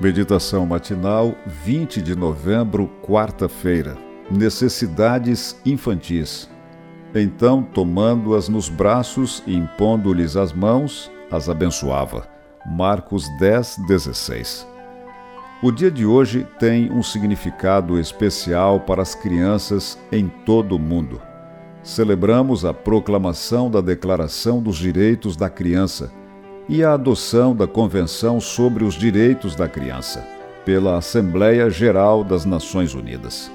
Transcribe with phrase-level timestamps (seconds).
[0.00, 3.98] Meditação matinal, 20 de novembro, quarta-feira.
[4.30, 6.48] Necessidades infantis.
[7.14, 12.26] Então, tomando-as nos braços e impondo-lhes as mãos, as abençoava.
[12.64, 14.66] Marcos 10, 16.
[15.62, 21.20] O dia de hoje tem um significado especial para as crianças em todo o mundo.
[21.82, 26.10] Celebramos a proclamação da Declaração dos Direitos da Criança
[26.70, 30.24] e a adoção da Convenção sobre os Direitos da Criança,
[30.64, 33.50] pela Assembleia Geral das Nações Unidas.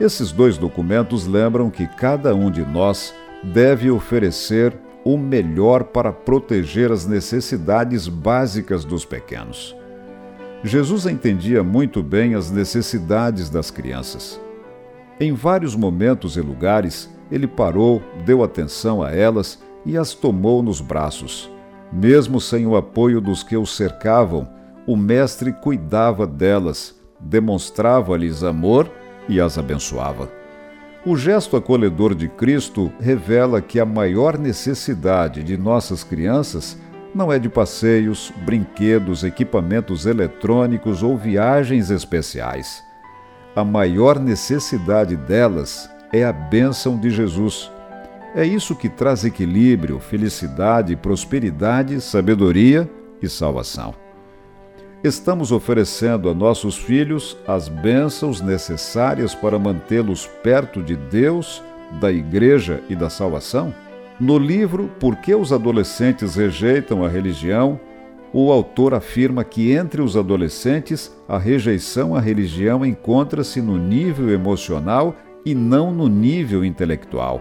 [0.00, 4.74] Esses dois documentos lembram que cada um de nós deve oferecer
[5.04, 9.76] o melhor para proteger as necessidades básicas dos pequenos.
[10.64, 14.40] Jesus entendia muito bem as necessidades das crianças.
[15.20, 20.80] Em vários momentos e lugares, ele parou, deu atenção a elas e as tomou nos
[20.80, 21.54] braços
[21.92, 24.48] mesmo sem o apoio dos que o cercavam,
[24.86, 28.90] o Mestre cuidava delas, demonstrava-lhes amor
[29.28, 30.30] e as abençoava.
[31.04, 36.76] O gesto acolhedor de Cristo revela que a maior necessidade de nossas crianças
[37.14, 42.82] não é de passeios, brinquedos, equipamentos eletrônicos ou viagens especiais.
[43.54, 47.70] A maior necessidade delas é a bênção de Jesus
[48.36, 52.88] é isso que traz equilíbrio, felicidade, prosperidade, sabedoria
[53.22, 53.94] e salvação.
[55.02, 61.62] Estamos oferecendo a nossos filhos as bênçãos necessárias para mantê-los perto de Deus,
[61.98, 63.74] da Igreja e da salvação?
[64.20, 67.80] No livro Por que os adolescentes rejeitam a religião,
[68.34, 75.16] o autor afirma que entre os adolescentes a rejeição à religião encontra-se no nível emocional
[75.42, 77.40] e não no nível intelectual.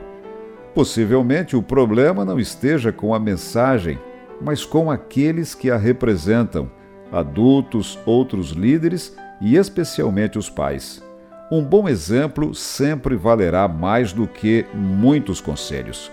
[0.75, 3.97] Possivelmente o problema não esteja com a mensagem,
[4.41, 6.69] mas com aqueles que a representam,
[7.09, 11.01] adultos, outros líderes e especialmente os pais.
[11.50, 16.11] Um bom exemplo sempre valerá mais do que muitos conselhos.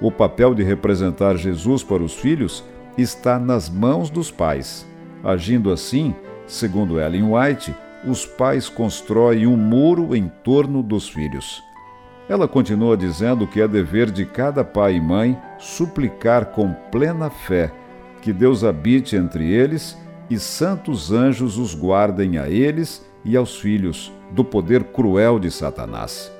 [0.00, 2.64] O papel de representar Jesus para os filhos
[2.96, 4.86] está nas mãos dos pais.
[5.22, 6.14] Agindo assim,
[6.46, 7.74] segundo Ellen White,
[8.06, 11.62] os pais constroem um muro em torno dos filhos.
[12.30, 17.72] Ela continua dizendo que é dever de cada pai e mãe suplicar com plena fé
[18.22, 19.98] que Deus habite entre eles
[20.30, 26.30] e santos anjos os guardem a eles e aos filhos do poder cruel de Satanás.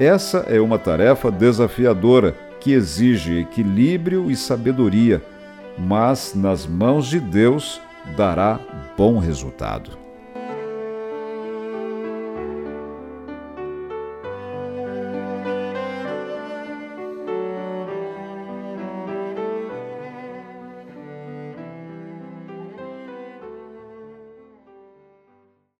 [0.00, 5.22] Essa é uma tarefa desafiadora que exige equilíbrio e sabedoria,
[5.78, 7.80] mas nas mãos de Deus
[8.16, 8.58] dará
[8.96, 9.96] bom resultado.